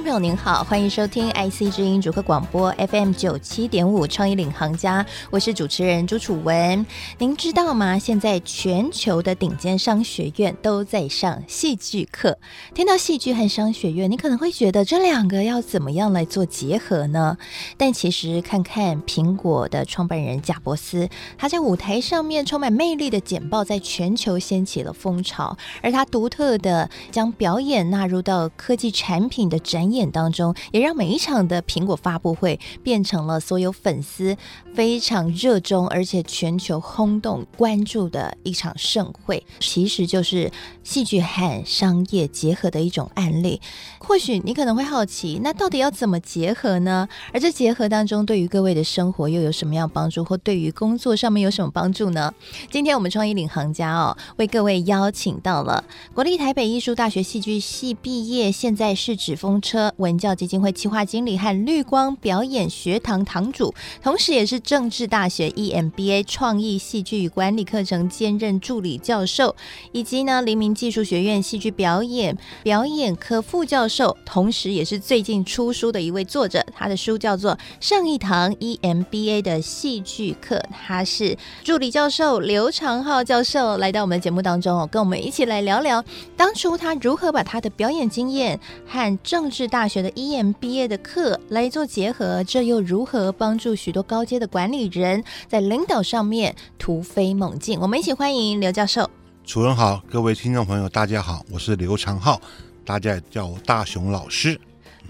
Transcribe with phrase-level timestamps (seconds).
[0.00, 6.86] 朋友您好，欢迎收听 IC 之音主客广播 FM 九七点五创意领航家，我是主持人朱楚文。
[7.18, 7.98] 您知道吗？
[7.98, 12.38] 现在全球的顶尖商学院都在上戏剧课。
[12.74, 17.36] 听到戏剧和商学院，你可能会觉得这两个要怎么样来做结合呢？
[17.76, 29.89] 但其实看看苹果的创办人贾伯斯，他在舞台上面充满魅力的简报，在全球掀起了风潮，而他独特的将表演纳入到科技产品的展。
[29.92, 34.36] 演当中，也让每一场的苹果发布会变成了所有粉丝
[34.74, 39.44] 非常热衷，而且全球轰动关注的一场盛会。
[39.60, 40.50] 其实就是
[40.82, 43.60] 戏剧和商业结合的一种案例。
[43.98, 47.08] 或许你可能会好奇，那到底要怎么结合呢？
[47.32, 52.32] 而这结合当中，对于各位的生活又有什么样帮助，或对于工作上面有什么帮助呢？
[52.70, 63.72] 今天我们创意领航家哦，为各位邀请到了国立台北艺术大学戏剧系毕业，现在是纸风车文教基金会企划经理和绿光表演学堂堂主，
[64.02, 69.54] 同时也是政治大学 EMBA 创意戏剧与管理课程兼任助理教授，
[69.92, 76.64] 以及呢黎明技术学院戏剧表演表演科副教授，同时也是最近出书的一位作者。
[76.74, 86.04] 他的书叫做《上一堂 EMBA 的戏剧课》，他是助理教授刘长浩教授来到我们的节目当中哦，跟我们一起来聊聊
[86.36, 97.78] 当初他如何把他的表演经验和政治是大学的 EM 毕业的课来做结合，这又如何帮助许多高阶的管理人在领导上面突飞猛进？
[97.78, 99.10] 我们一起欢迎刘教授。
[99.44, 102.40] 主任好，各位听众朋友，大家好，我是刘长浩，
[102.86, 104.58] 大家叫我大雄老师。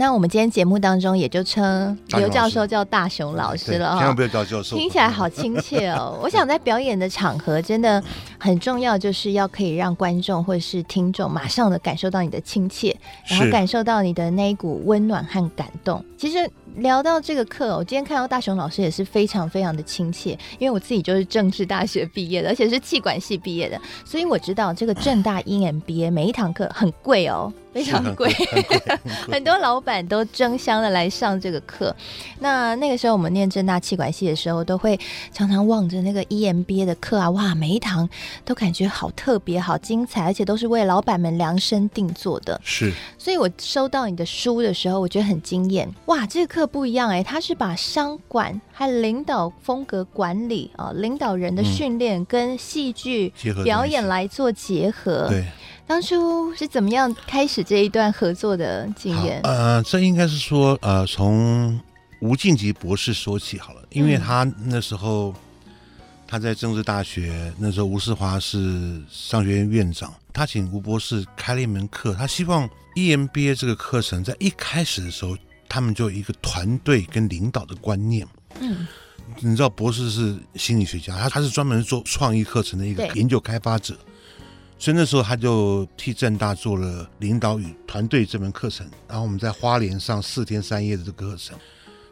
[0.01, 6.19] 那我们今天节目当中也就称刘教授叫大熊老师了，千万不要叫教授，听起来好亲切哦。
[6.23, 8.03] 我想在表演的场合真的
[8.39, 16.03] 很重要，就是要可以让观众或者是听众马上的感受到你的亲切，然后感受到你的那一股温暖和感动。
[16.17, 16.51] 其实。
[16.77, 28.33] 聊到这个课，我今天看到大熊老师也是非常非常的亲切，因为我自己就是政治大学毕业的，而且是气管系毕业的，所以我知道这个正大 EMBA 每一堂课很贵哦，非常贵，
[29.31, 31.95] 很多老板都争相的来上这个课。
[32.39, 34.99] 那那个时候我们念正大气管系的时候，都会
[35.33, 38.09] 常常望着那个 EMBA 的课啊，哇，每一堂
[38.45, 42.61] 都感觉好特别、好精彩，而且都是为老板们量身定做的。
[42.65, 46.60] 是，所以我收到你的书的时候，我觉得很惊艳，哇，这个课。
[46.67, 53.33] 不一样哎，他是把商管和领导风格管理啊，领导人的训练跟戏剧
[53.65, 55.29] 表演来做结合。
[55.29, 55.47] 对，
[55.87, 59.41] 当初是怎么样开始这一段合作的经验？
[59.43, 61.81] 呃，这应该是说呃，从
[62.21, 65.35] 吴敬吉博士说起好了，因为他那时候
[66.27, 75.37] 他在政治大学，那时候吴世华是商学院院长，他请吴博士开了一门课，他希望 EMBA 这个课程在一开始的时候。
[75.71, 78.27] 他们就有一个团队跟领导的观念，
[78.61, 78.89] 嗯，
[79.41, 83.97] 你知道博士是心理学家，他他是专门做创意课程的一个研究开发者，
[84.79, 91.57] 所以那时候他就替正大做了领导与团队这门课程，然后我们在花莲上四天三夜的这个课程，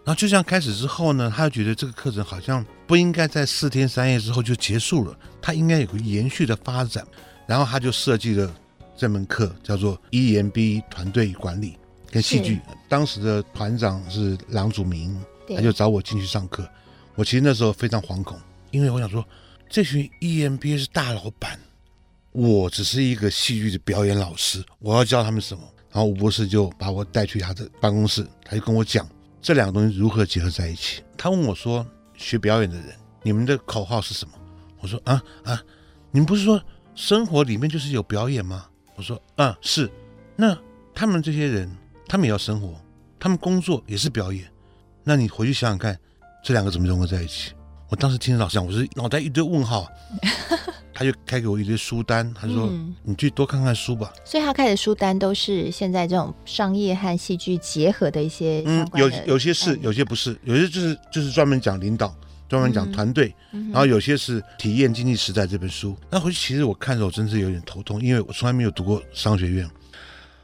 [0.05, 7.05] 然后就这样开始之后呢，他就觉得这个课程好像不应该在四天三夜之后就结束了，他应该有个延续的发展，
[7.49, 8.55] 然后他就设计了
[8.97, 11.77] 这门课，叫做 EMBA 团队管理。
[12.11, 15.21] 跟戏剧，当时的团长是郎祖明，
[15.55, 16.69] 他就找我进去上课。
[17.15, 18.39] 我其实那时候非常惶恐，
[18.71, 19.27] 因为我想说，
[19.69, 21.59] 这群 EMBA 是大老板，
[22.33, 25.63] 我只是一个戏剧的表演老师，我要教他们什么？
[25.91, 29.07] 然后吴博士就把我带去他的办公室，他就跟我讲
[29.43, 31.03] 这两个东西如何结合在一起。
[31.17, 31.85] 他问我说
[32.17, 34.35] ：“学表演的人，你们的口号是什么？”
[34.81, 35.63] 我说：“啊啊，
[36.11, 36.63] 你们不是说
[36.95, 39.91] 生活里面就是有表演吗？”我说：“啊，是。
[40.37, 40.57] 那
[40.95, 41.71] 他们这些人。”
[42.09, 42.75] 他们也要生活，
[43.21, 44.51] 他们工作也是表演，
[45.05, 45.97] 那你回去想想看，
[46.43, 47.53] 这两个怎么融合在一起？
[47.91, 49.87] 我当时听老师讲，我是脑袋一堆问号，
[50.93, 62.15] 他就开给我一堆书单，他说：“嗯、你去多看看书吧。”所以他开的书单都是现在这种商业和戏剧结合的一些的，嗯，有有些是，有些不是，有些就是就是专门讲领导，
[62.47, 65.97] 专门讲团队，嗯、然后有些是体验经济时代这本书。
[66.11, 69.67] 那回去其实我看的时候，真是有点头痛，因为我从来没有读过商学院。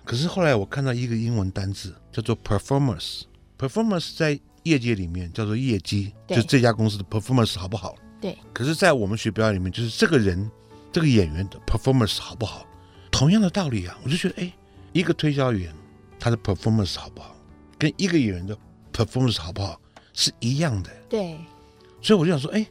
[0.05, 7.97] 可是后来我看到一个英文单字叫做 performance，performance 在业界里面叫做业绩，就是这家公司的 performance 好不好？
[8.21, 8.37] 对。
[8.53, 10.51] 可是，在我们学表演里面，就是这个人
[10.93, 12.67] 这个演员的 performance 好不好？
[13.11, 14.53] 同样的道理啊，我就觉得，哎，
[14.93, 15.75] 一个推销员
[16.19, 17.35] 他的 performance 好不好，
[17.79, 18.57] 跟一个演员的
[18.93, 19.81] performance 好不好
[20.13, 20.91] 是一样的。
[21.09, 21.39] 对，
[22.03, 22.67] 所以我就想说，哎，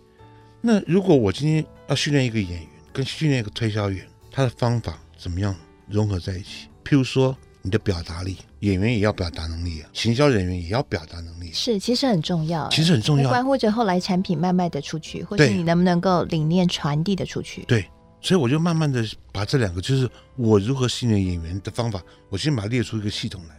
[0.62, 5.56] 那如果我今天要训练一个演员，跟训练一个推销员，他的方法怎么样
[5.88, 6.68] 融合在一起？
[6.84, 17.64] 譬如说，你的表达力，演员也要表达能力啊，行销人员也要表达能力，是，其实很重要，其实很重要，关乎着后来产品慢慢的出去，或是你能不能够理念传递的出去。
[17.64, 17.86] 对，
[18.22, 23.56] 所以我就慢慢的把这两个，就是我如何训练演员的方法，我先把它列出一个系统来，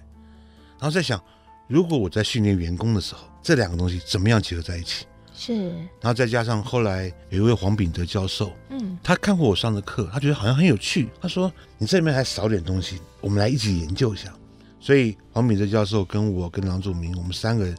[0.79, 1.23] 然后再想，
[1.67, 5.07] 如果我在训练员工的时候，这两个东西怎么样结合在一起？
[5.37, 5.71] 是，
[6.01, 11.09] 然后再加上后来有一位黄秉德教授，嗯，他看过我上的课，他觉得好像很有趣。
[11.21, 14.33] 他说：“你这里面还少点东西，我们来一起研究一下。”
[14.79, 17.77] 所以黄秉德教授跟我跟郎祖明，我们三个人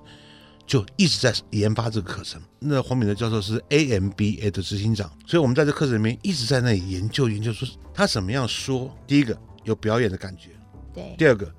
[0.68, 2.42] 就一直在研发这个课程。
[2.60, 8.94] 那黄秉德教授是 AMBA 的执行长，所以我们在这课程里面一直在那里研究研究，说他怎么样说。
[9.08, 10.50] 第一个有表演的感觉，
[10.94, 11.50] 对；第二个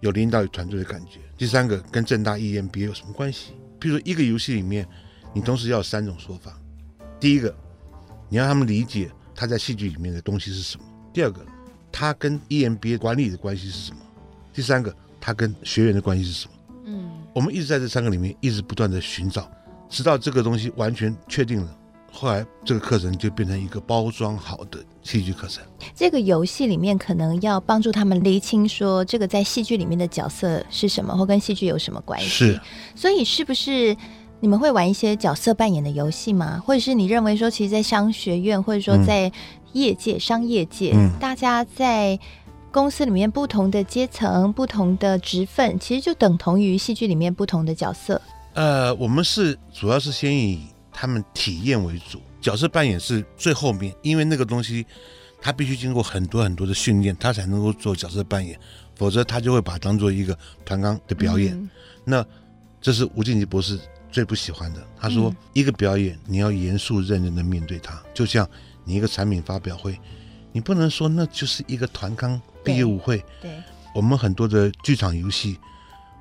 [0.00, 3.52] 有领导与团队的感觉；第三个跟正大 EMBA 有什么关系？
[3.80, 4.86] 譬如说一个游戏里面。
[5.34, 6.58] 你同时要有三种说法：
[7.18, 7.54] 第一个，
[8.28, 11.44] 你让他们理解他在戏剧里面的东西是什么；第二个，
[11.90, 13.98] 他跟 EMBA 管理的关系是什么；
[14.52, 16.52] 第三个，他跟学员的关系是什么。
[16.84, 19.50] 嗯，我们一直在这三个里面一直不断的寻找，
[19.88, 21.76] 直到这个东西完全确定了，
[22.10, 25.64] 后来这个课程就变成一个包装好的戏剧课程。
[25.94, 32.26] 这个游戏里面可能要帮助他们厘清说，这个在戏剧里面的角色是什么，或跟戏剧有什么关系。
[32.26, 32.60] 是，
[32.94, 33.96] 所以是不是？
[34.42, 36.60] 你们会玩一些角色扮演的游戏吗？
[36.66, 39.30] 或者是你认为说，其实，在商学院或者说在
[39.72, 42.18] 业界、嗯、商业界，嗯、大家在
[42.72, 48.20] 公司里面不同的阶层、不同的职分，其实就等同于戏剧里面不同的角色。
[48.54, 54.84] 呃，我们是主要是先以他们体验为主，角色扮演是最后面，因为那个东西
[55.40, 58.58] 他必须经过很多很多的训练，他才能够做角色扮演，
[58.96, 61.54] 否则他就会把它当做一个团纲的表演。
[61.54, 61.70] 嗯、
[62.04, 62.26] 那
[62.80, 63.78] 这是吴敬吉博士。
[64.12, 68.46] 最不喜欢的，他说：“一个表演，你要严肃认真的面对它，嗯、就像
[68.84, 69.98] 你一个产品发表会，
[70.52, 73.24] 你不能说那就是一个团康毕业舞会。
[73.40, 73.50] 对”，
[73.94, 75.58] 我们很多的剧场游戏，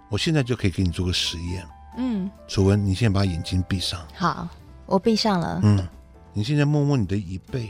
[0.09, 1.67] 我现在就可以给你做个实验。
[1.97, 3.99] 嗯，楚文，你现在把眼睛闭上。
[4.15, 4.47] 好，
[4.85, 5.59] 我闭上了。
[5.61, 5.85] 嗯，
[6.33, 7.69] 你现在摸摸你的椅背。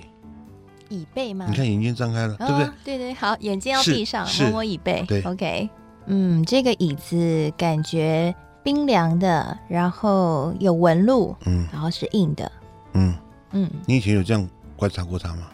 [0.89, 1.47] 椅背吗？
[1.49, 2.71] 你看眼睛张开了，哦、对不对？
[2.83, 5.03] 对对，好，眼睛要闭上，摸摸椅背。
[5.07, 5.69] 对，OK。
[6.05, 8.35] 嗯，这个椅子感觉。
[8.63, 12.51] 冰凉的，然后有纹路，嗯，然后是硬的，
[12.93, 13.15] 嗯
[13.51, 13.69] 嗯。
[13.85, 15.47] 你以前有这样观察过它吗？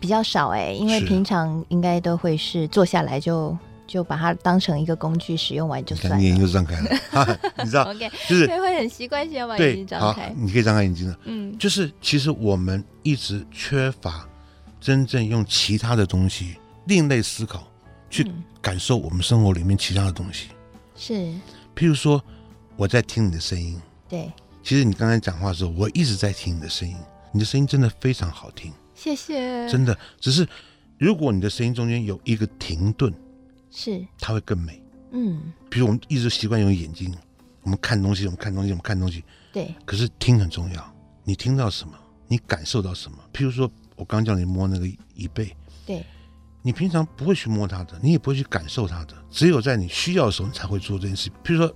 [0.00, 3.56] 比较少哎、欸，因为平常应该都会是坐下来就
[3.86, 6.20] 就把它当成一个工具使用完就算了。
[6.22, 10.30] 眼睛就张开了， 你知道？OK，就是会很习惯性要把眼睛张开。
[10.36, 11.18] 你可以张开眼睛了。
[11.24, 14.28] 嗯，就是其实我们一直缺乏
[14.78, 17.66] 真正用其他的东西另类思考
[18.10, 18.30] 去
[18.60, 20.48] 感受我们生活里面其他的东西。
[20.96, 21.14] 是，
[21.74, 22.22] 譬如说。
[22.78, 23.76] 我在听你的声音，
[24.08, 24.32] 对，
[24.62, 26.96] 其实你刚才讲话的时候，我一直在听你的声音，
[27.32, 29.98] 你的声音真的非常好听，谢谢，真的。
[30.20, 30.48] 只是
[30.96, 33.12] 如果你的声音中间有一个停顿，
[33.68, 34.80] 是，它会更美。
[35.10, 37.12] 嗯，比如我们一直习惯用眼睛，
[37.62, 39.74] 我们看东西，我们看东西，我们看东西，对。
[39.84, 40.94] 可是听很重要，
[41.24, 41.94] 你听到什么，
[42.28, 43.18] 你感受到什么。
[43.32, 45.52] 譬如说，我刚叫你摸那个椅背，
[45.84, 46.06] 对，
[46.62, 51.28] 你平常不会去摸它的，你也不会去感受它的，只有在你需要的时候，你才会做这件事。
[51.42, 51.74] 譬如说。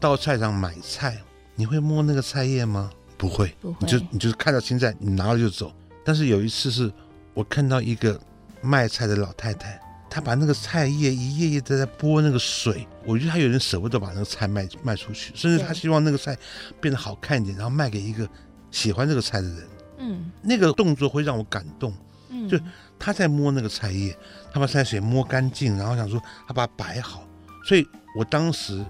[0.00, 1.18] 到菜场买菜，
[1.54, 2.90] 你会摸那个菜叶吗？
[3.16, 3.78] 不会，不会。
[3.80, 5.72] 你就你就是看到青菜，你拿了就走。
[6.04, 6.90] 但是有一次是
[7.34, 8.18] 我看到一个
[8.62, 16.36] 卖菜的老太太，她把那个菜叶一页页的在剥那个水，我觉得她有点舍不得把那个菜卖卖出去，甚至她希望那个菜
[16.80, 18.28] 变得好看一点，然后卖给一个
[18.70, 19.66] 喜欢这个菜的人。
[19.98, 21.92] 嗯，那个动作会让我感动。
[22.28, 22.56] 嗯，就
[23.00, 24.16] 她在摸那个菜叶，
[24.52, 27.26] 她把菜水摸干净，然后想说她把它摆好，
[27.64, 27.84] 所以
[28.16, 28.84] 我当时。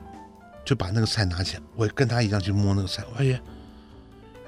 [0.69, 3.03] 就把那个菜拿起来，我也跟他一样去摸那个菜。
[3.17, 3.41] 发现，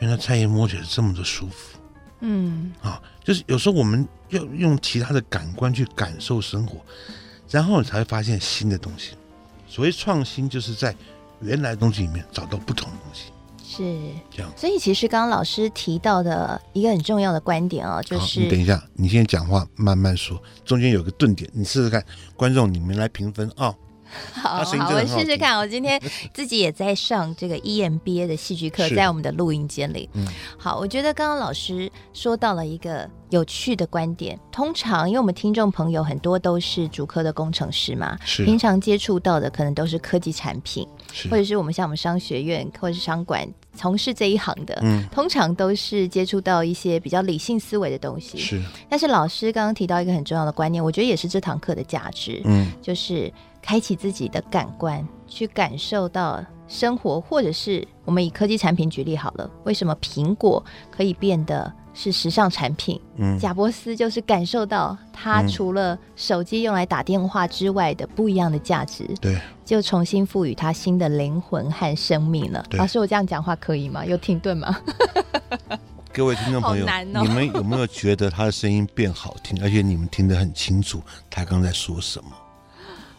[0.01, 1.79] 原来菜叶摸起来这么的舒服。
[2.21, 6.79] 嗯，啊，就是有时候我们要用其他的感官去感受生活，
[7.49, 9.13] 然后你才会发现新的东西。
[9.67, 10.95] 所谓创新，就是在
[11.41, 13.33] 原来的东西里面找到不同的东西。
[13.65, 13.99] 是
[14.31, 14.53] 这样。
[14.59, 22.05] 所以其实刚刚老师提到的一个很重要的观点哦，就是你等一下，你先讲话，慢慢说，中间有个顿点，你试试看，
[22.37, 23.69] 观众你们来评分啊。
[23.69, 23.77] 哦
[24.33, 25.59] 好 好，我试试看。
[25.59, 26.01] 我今天
[26.33, 30.09] 自己也在上这个 EMBA 的戏剧课，在我们的录音间里。
[30.15, 30.27] 嗯，
[30.59, 34.39] 好，我觉得刚刚老师说到了一个有趣的观点。
[34.51, 48.37] 通常，因为我们听众朋友很多都是主科的工程师嘛，是平常接触到的可能都是科技产品，是或者是我们像我们商学院或者是商管从事这一行的，嗯，通常都是接触到一些比较理性思维的东西。
[48.37, 63.01] 是，但是老师刚刚提到一个很重要的观念，我觉得也是这堂课的价值，嗯，就是开启自己的感官，去感受到生活，或者是我们以科技产品举例好了，为什么苹果可以变得是时尚产品？
[63.17, 72.65] 嗯，贾伯斯就是感受到它除了手机用来打电话之外的不一样的价值，对，就重新赋予它新的灵魂和生命了。
[72.73, 74.05] 老师，我这样讲话可以吗？
[74.07, 74.77] 有停顿吗？
[76.13, 79.61] 各位听众朋友，哦、你们有没有觉得他的声音变好听？
[79.63, 82.31] 而且你们听得很清楚，他刚才说什么？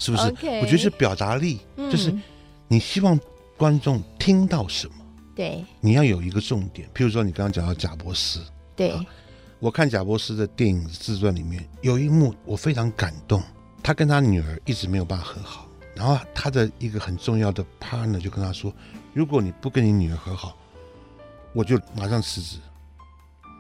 [0.02, 2.12] 是不是？Okay, 我觉得是表达力，嗯，就是
[2.68, 3.20] 你希望
[3.56, 4.96] 观众听到什么？
[5.36, 6.90] 对，你要有一个重点。
[6.92, 8.44] 譬如说，你刚刚讲到贾伯斯，
[8.76, 9.06] 对，啊，
[9.60, 13.44] 我看贾伯斯的电影自传里面有一幕我非常感动，
[13.84, 18.74] 他跟他女儿一直没有办法和好，然后他的一个很重要的 partner 就跟他说
[19.14, 20.58] ：“如果你不跟你女儿和好，
[21.54, 22.58] 我就马上辞职。”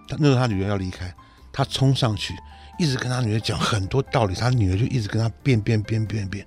[0.09, 1.13] 他那时候他女儿要离开，
[1.53, 2.33] 他冲上去。
[2.81, 6.43] 一直跟他女儿讲很多道理，他女儿就一直跟他辩辩辩辩辩。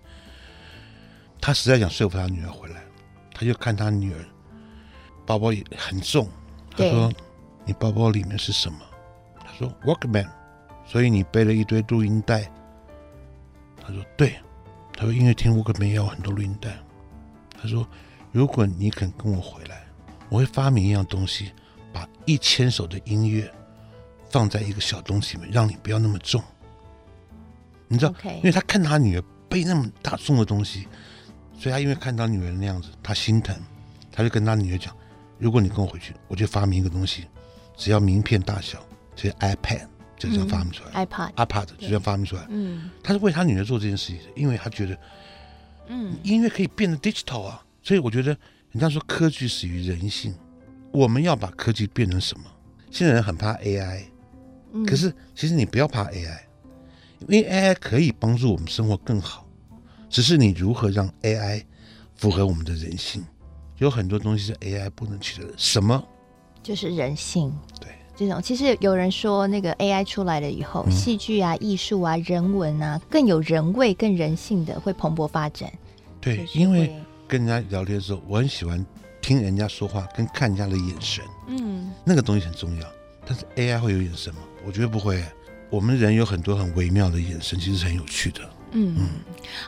[1.40, 2.82] 他实在想说服他女儿回来，
[3.32, 4.18] 他就看他女儿
[5.24, 6.28] 包包也很重，
[6.76, 7.12] 他说
[7.64, 8.80] ：“你包包里面是什么？”
[9.38, 10.28] 他说：“Walkman。”
[10.84, 12.50] 所以你背了一堆录音带。
[13.80, 14.34] 他说：“对。”
[14.92, 16.76] 他说：“音乐厅 Walkman 要很多录音带。”
[17.56, 17.88] 他说
[18.32, 19.84] ：“如果你肯跟我回来，
[20.28, 21.52] 我会发明一样东西，
[21.92, 23.48] 把一千首的音乐。”
[24.34, 26.42] 放在一个小东西里面，让你不要那么重。
[27.86, 28.34] 你知道，Okay.
[28.38, 30.88] 因为他看他女儿背那么大重的东西，
[31.56, 33.56] 所以他因为看到女儿那样子，他心疼，
[34.10, 34.92] 他就跟他女儿讲
[35.38, 37.26] ：“如果你跟我回去，我就发明一个东西，
[37.76, 39.86] 只要名片大小，就是 iPad
[40.18, 40.90] 就这样发明出来。
[40.94, 42.44] 嗯、iPad，iPad 就这样发明出来。
[42.48, 44.98] 嗯，他是为他女儿做这件事情，因为他觉得，
[45.86, 47.64] 嗯，音乐可以变得 digital 啊。
[47.84, 48.36] 所以我觉得，
[48.72, 50.34] 人家说科技始于人性，
[50.90, 52.46] 我们要把科技变成什么？
[52.90, 54.06] 现在人很怕 AI。
[54.86, 56.38] 可是，其实你不要怕 AI，
[57.28, 59.46] 因为 AI 可以帮助我们生活更好，
[60.10, 61.62] 只是你如何让 AI
[62.16, 63.24] 符合我们的人性。
[63.78, 66.02] 有很多东西是 AI 不能取得的，什么？
[66.62, 67.52] 就是人性。
[67.80, 75.72] 对，这种其实有人说，那个 AI 出来了以后，戏剧啊、艺术啊、人文啊，更有人味、更人性的会蓬勃发展。
[76.20, 76.94] 对，就是、因为
[77.28, 78.84] 跟人家聊天的时候，我很喜欢
[79.20, 81.24] 听人家说话，跟看人家的眼神。
[81.48, 82.88] 嗯，那个东西很重要。
[83.26, 84.40] 但是 AI 会有眼神吗？
[84.64, 85.24] 我觉得不会。
[85.70, 88.40] 我们人有很多很微妙的眼神，其实是很有趣的。
[88.72, 89.08] 嗯嗯，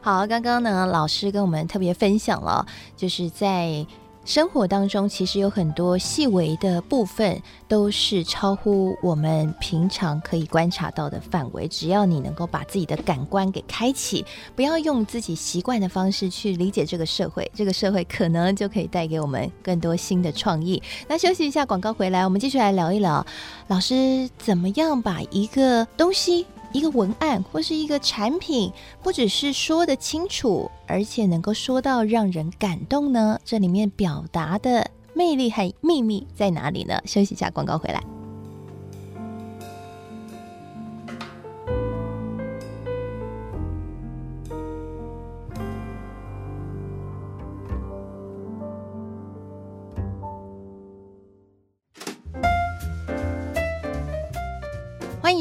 [0.02, 3.86] 好，刚刚呢，老师跟我们特别分享了，就是在。
[4.26, 11.68] 生活当中其实有很多细微的部分，都是超乎我们平常可以观察到的范围。
[11.68, 20.83] 只要你能够把自己的感官给开启，不要用自己习惯的方式去理解这个社会， 这个社会可能就可以带给我们更多新的创意。
[21.06, 23.25] 那休息一下，广告回来，我们继续来聊一聊，
[23.68, 26.45] 老师怎么样把一个东西。
[26.76, 28.71] 一个文案或是一个产品，
[29.02, 33.40] 不只是说得清楚，而且能够说到让人感动呢？
[33.47, 37.00] 这里面表达的魅力和秘密在哪里呢？
[37.06, 38.15] 休息一下，广告回来。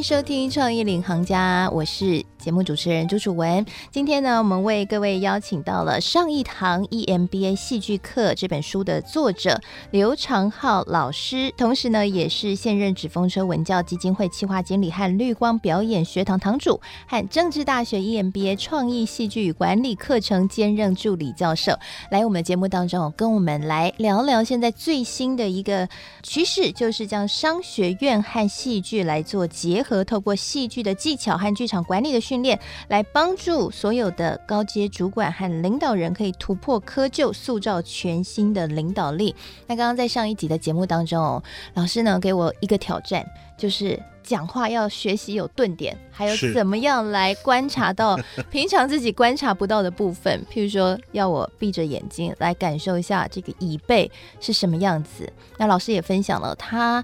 [0.08, 3.66] 收听《创意领航家》，我是节目主持人朱楚文。
[3.90, 9.60] 今天呢，我们为各位邀请到了《上一堂 EMBA 戏剧课》这本书的作者
[9.90, 21.76] 刘长浩老师，同时呢，也是现任纸风车文教基金会企划经理和绿光表演学堂堂主，和政治大学 EMBA 创意戏剧与管理课程兼任助理教授。
[22.12, 25.90] 来我们节目当中，跟我们来聊聊现在最新的一个
[26.22, 29.48] 趋势，就是将商学院和戏剧来做。
[29.48, 39.36] 结合透过戏剧的技巧和剧场管理的训练，来帮助所有的高阶主管和领导人可以突破窠臼，塑造全新的领导力。
[39.68, 41.42] 那刚刚在上一集的节目当中，
[41.74, 43.26] 老师呢给我一个挑战，
[43.58, 48.18] 就是讲话要学习有顿点，还有怎么样来观察到
[48.50, 50.44] 平常自己观察不到的部分。
[50.52, 55.32] 譬如说，要我闭着眼睛来感受一下这个椅背是什么样子。
[55.58, 57.04] 那老师也分享了他。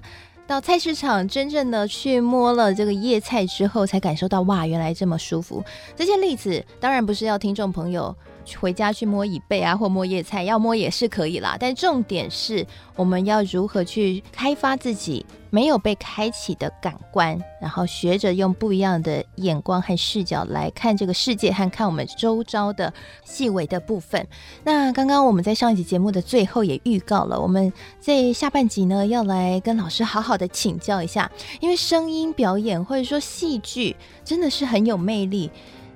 [0.52, 5.64] 到菜市场真正的去摸了这个叶菜之后，才感受到哇，原来这么舒服。
[5.96, 8.14] 这些例子当然不是要听众朋友
[8.60, 11.56] 回家去摸椅背啊，或摸叶菜，要摸也是可以啦。
[11.58, 22.92] 但重点是，我们要如何去开发自己没有被开启的感官，然后学着用不一样的眼光和视角来看这个世界，和看我们周遭的
[23.24, 24.26] 细微的部分。
[24.64, 31.30] 那刚刚我们在上一集节目的最后也预告了，我们在下半集呢要来跟老师好好的请教一下，
[31.60, 33.94] 因为声音表演或者说戏剧
[34.24, 35.50] 真的是很有魅力。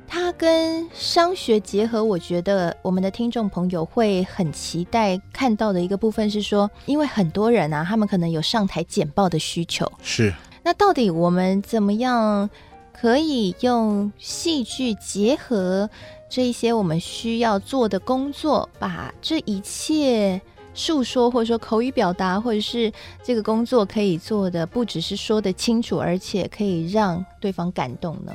[0.08, 9.90] 它跟商学结合，我觉得我们的听众朋友会很期待看到的一个部分是说，因为很多人啊，他们可能有上台简报的需求。
[10.02, 10.32] 是。
[10.62, 12.48] 那到底我们怎么样
[12.92, 15.88] 可以用戏剧结合
[16.28, 20.40] 这一些我们需要做的工作，把这一切
[20.74, 28.32] 诉说，或者说口语表达，或者是这个工作可以做的不只是说的清楚，而且可以让对方感动呢？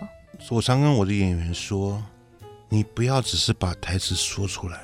[0.49, 2.03] 我常跟我的演员说，
[2.67, 4.81] 你不要只是把台词说出来，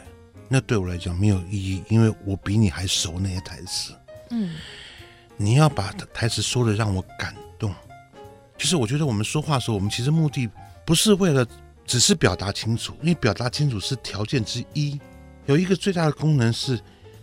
[0.47, 3.93] 那对我来讲没有意义，因为我比你还熟那些台词。
[4.29, 4.55] 嗯，
[5.35, 7.75] 你要把台词说的让我感动。
[8.57, 10.49] 其实我觉得我们说话的时候，我们其实目的
[10.85, 11.45] 不是为了
[11.85, 14.97] 只是表达清楚，因为表达清楚是条件之一，
[15.47, 16.79] 有一个最大的功能是，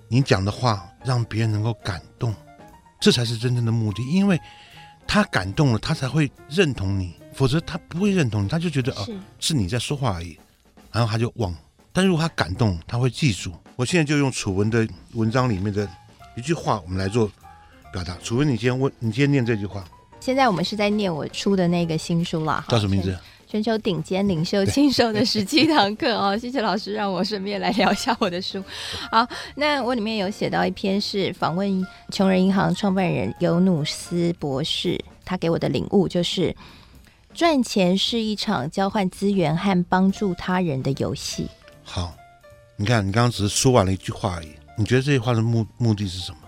[0.07, 2.35] 你讲的话让别人能够感动，
[3.01, 4.39] 这才是真正的目的，因为
[5.07, 7.15] 他感动了，他才会认同你。
[7.35, 10.39] 否则他不会认同，他就觉得哦，是你在说话而已，
[10.93, 11.55] 然后他就忘。
[11.93, 13.53] 但如果他感动，他会记住。
[13.77, 15.89] 我现在就用楚文的文章里面的
[16.37, 17.31] 一句话，我们来做
[17.93, 18.17] 表达。
[18.23, 19.85] 楚文，你先问，你先念这句话。
[20.21, 23.17] 现在我们是在念我出的那个新书啦，叫什么名字？
[23.47, 26.37] 全球顶尖领袖亲授的十七堂课 哦。
[26.37, 28.63] 谢谢老师让我顺便来聊一下我的书。
[29.13, 29.25] 好，
[29.55, 36.55] 那我里面有写到一篇是访问穷人银行创办人尤努斯博士，他给我的领悟就是。
[37.35, 41.49] 赚钱是一场交换资源和帮助他人的游戏。
[41.83, 42.15] 好，
[42.77, 44.51] 你看，你刚刚只是说完了一句话而已。
[44.79, 46.39] 你觉得这句话的目目的是什么？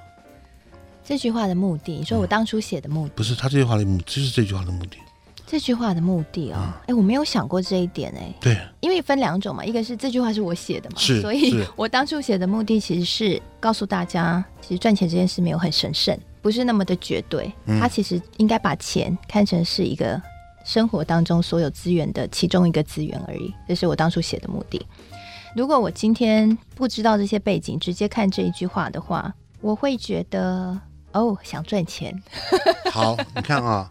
[1.05, 4.97] 这句话的目的，你说我当初写的目的、嗯、不是他这句话的目的，就是这句话的目的。
[5.45, 8.33] 这句话的目的啊、哦，哎、嗯，我没有想过这一点哎。
[8.41, 17.53] 对，因为分两种嘛，一个是这句话是我写的嘛，是，所以我当初写的目的其实是告诉大家，其实赚钱这件事没有很神圣，不是那么的绝对。
[17.67, 20.21] 嗯、他其实应该把钱看成是一个。
[20.67, 24.85] 生活当中所有资源的其中一个资源而已，这是我当初写的目的。
[25.55, 30.79] 如果我今天不知道这些背景，直接看这一句话的话，我会觉得
[31.13, 32.13] 哦，想赚钱。
[32.93, 33.91] 好，你看啊，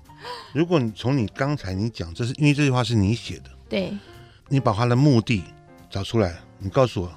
[0.52, 3.98] 如果你从你刚才你讲，这是因为这句话是你写的，对，
[4.50, 5.44] 你把他的目的
[5.90, 7.12] 找出来，你告诉我，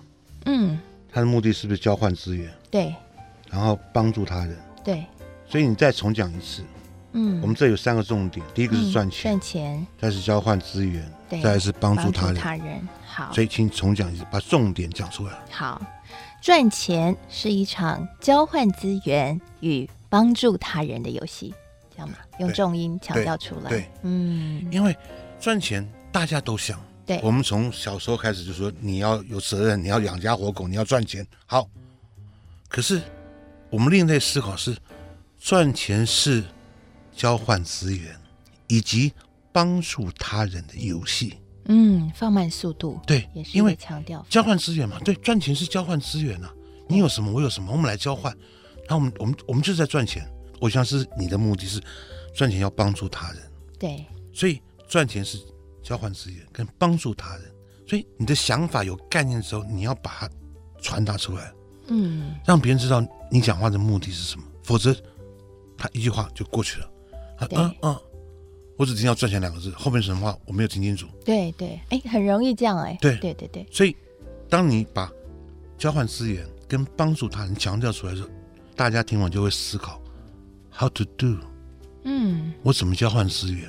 [0.44, 0.78] 嗯，
[1.12, 2.48] 他的目的是不是交换资源？
[2.70, 2.94] 对，
[3.50, 5.04] 然后帮助他人，对，
[5.48, 6.62] 所以你再重讲一次。
[7.12, 12.36] 嗯，我们这有三个重点，第一个是赚钱，赚钱，再是交换资源，对，再是帮助他人。
[12.36, 15.32] 他人好，所以请重讲一次，把重点讲出来。
[15.50, 15.80] 好，
[16.42, 21.54] 赚钱是一场交换资源与帮助他人的游戏，
[21.90, 22.16] 这样吗？
[22.40, 23.70] 用重音强调出来。
[23.70, 24.94] 对，嗯，因为
[25.40, 31.26] 赚钱大家都想，对，我们从小时候开始就说你要有责任，你要养家活口，你要赚钱。
[31.46, 31.66] 好，
[32.68, 33.00] 可是
[33.70, 34.76] 我们另类思考是，
[35.40, 36.44] 赚钱是。
[37.18, 38.16] 交换资源
[38.68, 39.12] 以及
[39.50, 44.24] 帮助他人的游戏，嗯，放慢速度，对，也是因为强调。
[44.30, 46.54] 交换资源嘛，对，赚钱是交换资源啊，
[46.88, 48.32] 你有什么我有什么，我们来交换，
[48.88, 50.30] 然后我们我们我们就是在赚钱。
[50.60, 51.82] 我想是你的目的是
[52.34, 53.42] 赚钱要帮助他人，
[53.80, 55.40] 对，所以赚钱是
[55.82, 57.52] 交换资源跟帮助他人，
[57.84, 60.30] 所以你的想法有概念的时候，你要把它
[60.80, 61.52] 传达出来，
[61.88, 64.94] 嗯，让别人知道你讲话的目的是什么，否则
[65.76, 66.90] 他一句话就过去了。
[67.50, 67.96] 嗯嗯，
[68.76, 71.06] 我只听到赚钱两个字，后面什么话我没有听清楚。
[71.24, 72.96] 对对，哎，很容易这样哎。
[73.00, 73.66] 对对对对。
[73.70, 73.94] 所以，
[74.48, 75.10] 当你把
[75.76, 78.28] 交换资源跟帮助他人强调出来的时候，
[78.74, 80.00] 大家听完就会思考
[80.72, 81.36] ，how to do？
[82.04, 83.68] 嗯，我怎么交换资源？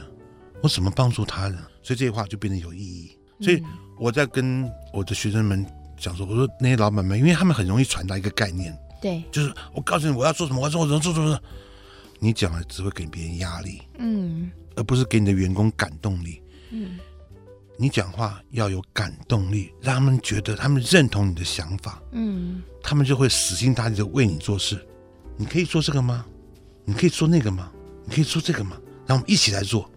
[0.62, 1.58] 我怎么帮助他人？
[1.82, 3.12] 所以这些话就变得有意义。
[3.42, 3.64] 所以
[3.98, 5.66] 我在跟我的学生们
[5.98, 11.40] 讲说，我说那些老板们，因为他们很容易传达一个概念，对，就是我告诉你我要做什么，我要做什么，做什么。
[12.20, 17.00] 你讲了只会给别人压力，嗯，而不是给你的员工感动力，嗯，
[17.78, 24.86] 你讲话要有感动力，让他们觉得他们认同你的想法，嗯，他们就会死心塌地的为你做事。
[25.38, 26.26] 你可以做这个吗？
[26.84, 27.72] 你可以做那个吗？
[28.06, 28.76] 你可以做这个吗？
[29.06, 29.90] 让我们一起来做，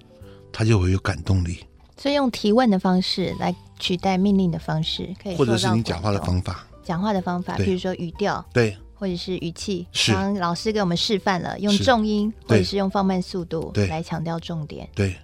[0.52, 1.64] 他就会有感动力。
[1.96, 8.76] 所以用提问的方式来取代命令的方式，可以或者是你讲话的方法，讲话的方法，比如说语调，对。
[9.02, 14.88] 或者是语气，是刚刚老师给我们示范了，用重音或者是用放慢速度来强调重点。
[14.94, 15.16] 对，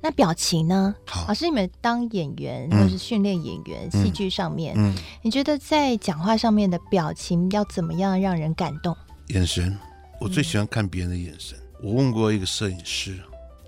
[0.00, 0.92] 那表情呢？
[1.06, 8.96] 好，老师，你们当演员、嗯、或是训练演员，戏剧上面，嗯，你觉得在讲话上面的表情要怎么样让人感动？
[9.28, 9.78] 眼神，
[10.20, 11.56] 我最喜欢看别人的眼神。
[11.56, 13.16] 嗯、我问过一个摄影师，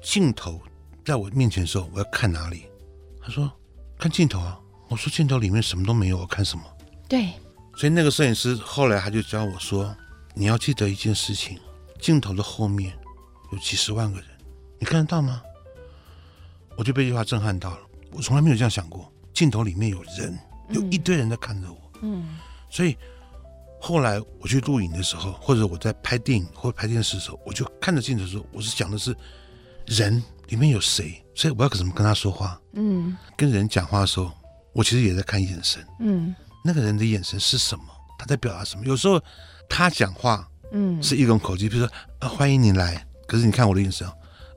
[0.03, 0.61] 镜头
[1.05, 2.65] 在我面前的时候，我要看哪里？
[3.23, 3.49] 他说
[3.97, 4.59] 看镜头啊。
[4.89, 6.65] 我说镜头里面什么都没有，我看什么？
[7.09, 7.31] 对。
[7.77, 9.95] 所以那个摄影师后来他就教我说，
[10.35, 11.59] 你要记得一件事情，
[12.01, 12.97] 镜头的后面
[13.53, 14.29] 有几十万个人，
[14.79, 15.43] 你看得到吗？
[16.77, 17.79] 我就被这句话震撼到了，
[18.12, 19.11] 我从来没有这样想过。
[19.35, 20.39] 镜头里面有人，
[20.71, 21.79] 有一堆人在看着我。
[22.01, 22.39] 嗯，
[22.71, 22.97] 所以
[23.79, 29.15] 后来我去录影的时候，或者我在拍电影或者拍电视的时候，我就看着镜头的时候，我是讲的是
[29.87, 32.59] 人里面有谁，所以我要怎么跟他说话。
[32.73, 34.33] 嗯，跟人讲话的时候，
[34.73, 35.87] 我其实也在看眼神。
[36.01, 36.35] 嗯，
[36.66, 37.85] 那个人的眼神是什么？
[38.18, 38.85] 他在表达什么？
[38.85, 39.20] 有时候
[39.68, 43.07] 他讲话，嗯，是一种口气，比如说啊，欢迎你来。
[43.29, 44.07] 可是你看我的眼神，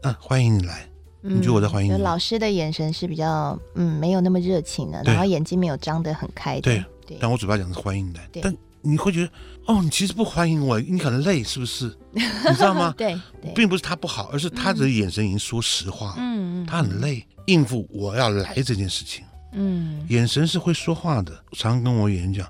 [0.02, 0.88] 啊，欢迎你来。
[1.22, 2.02] 你觉得我在欢迎你？
[2.02, 6.62] 老师的眼神是比较嗯，没有那么热情的，然后眼睛没有张得很开的。
[6.62, 7.18] 对，对。
[7.20, 9.30] 但我嘴巴讲是欢迎你来，但你会觉得
[9.66, 11.94] 哦，你其实不欢迎我，你可能累，是不是？
[12.14, 12.22] 你
[12.56, 12.94] 知道吗？
[12.98, 13.20] 对，
[13.54, 16.16] 并不是他不好，而是他的眼神已经说实话。
[16.18, 19.26] 嗯，他很累，应付我要来这件事情。
[19.54, 21.32] 嗯，眼神是会说话的。
[21.52, 22.48] 我常常跟我演员讲，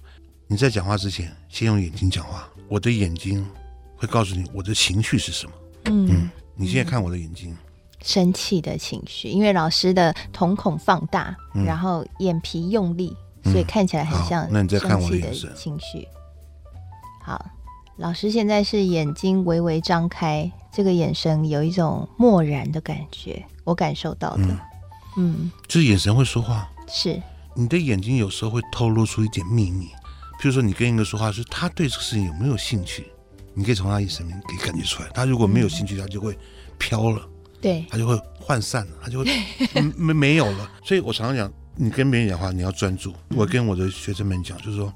[0.47, 2.47] 你在讲话之前，先用眼睛讲话。
[2.67, 3.45] 我的眼睛
[3.95, 5.53] 会告诉你我的情绪是什么。
[5.85, 7.55] 嗯，你现在看我的眼睛。
[8.01, 16.07] 生气的情绪，因为老师的瞳孔放大，嗯、然后眼皮用力，所以看起来很像那你再看我的情绪。
[17.21, 17.45] 好，
[17.97, 24.45] 老师现在是眼睛微微张开，这个眼神有一种漠然的感觉，我感受到的。
[24.45, 24.59] 嗯，
[25.17, 26.69] 嗯就是眼神会说话。
[26.89, 27.21] 是，
[27.55, 29.85] 你的眼睛有时候会透露出一点秘密。
[30.41, 33.11] 譬如说，你跟一个说话，是他对这个事情有没有兴趣？
[33.53, 35.09] 你可以从他眼神里可以感觉出来。
[35.13, 36.37] 他如果没有兴趣，他就会
[36.77, 37.27] 飘了。
[37.61, 38.15] 对，他就会
[38.47, 39.25] 涣散了， 他就会
[39.97, 40.71] 没没有了。
[40.83, 43.13] 所以我常常讲，你跟别人讲话，你要专注。
[43.35, 44.93] 我跟我的学生们讲，就是说，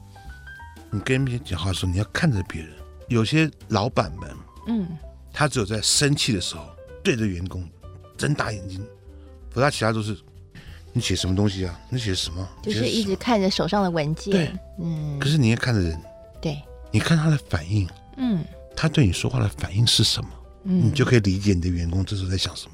[0.89, 2.71] 你跟别人讲话的时候，你要看着别人。
[3.09, 4.29] 有些老板们，
[4.67, 4.87] 嗯，
[5.33, 6.65] 他只有在生气的时候
[7.03, 7.69] 对着员工
[8.17, 8.81] 睁大眼睛，
[9.51, 10.17] 否则其他都是
[10.93, 11.79] 你写什么东西啊？
[11.89, 12.47] 你写什么？
[12.61, 14.31] 就是一直看着手上的文件。
[14.31, 15.19] 对，嗯。
[15.19, 15.99] 可是你也看着人，
[16.39, 20.29] 对，你看他的反应，嗯，他对你说话的反应是什么？
[20.65, 22.73] 嗯，你就可以理解你的员工这时候在想什么。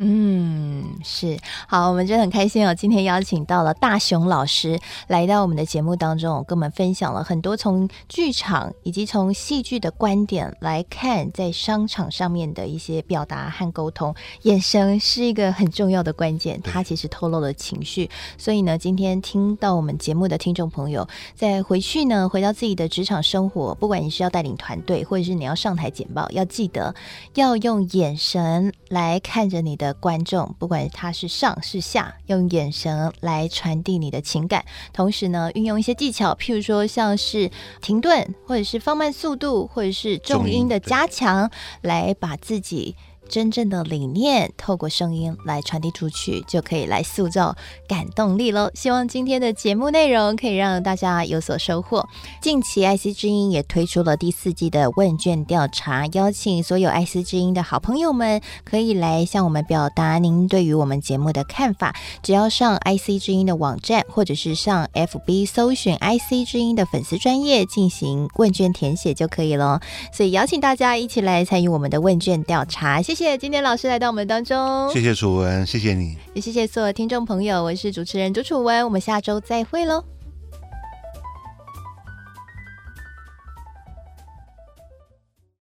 [0.00, 2.72] 嗯，是好，我们真的很开心哦。
[2.72, 14.14] 今天邀请到了大雄老师来到我们的节目当中，跟我们分享了很多从剧场以及从戏剧的观点来看，在商场上面的一些表达和沟通。
[14.42, 18.08] 眼神是一个很重要的关键，它其实透露了情绪。
[18.36, 26.94] 所以呢，今天听到我们节目的听众朋友，在回去呢，回到自己的职场生活，不管你是要带领团队，或者是你要上台简报，要记得
[27.34, 29.87] 要用眼神来看着你的。
[29.94, 41.50] 观众，不管他是上是下，用眼神来传递你的情感，同时呢，运用一些技巧，譬如说像是停顿，或者是放慢速度，或者是重音的加强，
[41.82, 42.96] 来把自己。
[43.28, 47.54] 真正的理念透过声音来传递出去，就可以来塑造
[47.86, 48.70] 感动力喽。
[48.74, 52.08] 希望今天的节目内容可以让大家有所收获。
[52.40, 61.94] 近期 IC 之音也推出了第四季的问卷调查，邀请所有 IC 之音的好朋友们可以来向我们表达您对于我们节目的看法。
[62.22, 69.82] 只要上 IC 之音的网站，或者是上 FB 搜寻 IC 之音的粉丝专页进行问卷填写就可以了。
[70.14, 73.02] 所以邀请大家一起来参与我们的问卷调查。
[73.02, 73.17] 谢。
[73.17, 80.04] 谢谢今天老师来到我们当中，谢谢楚文，谢谢你，也谢谢所有听众朋友，我是主持人朱楚文，我们下周再会喽。